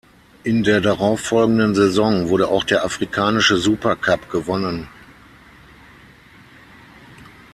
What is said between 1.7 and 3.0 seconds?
Saison wurde auch der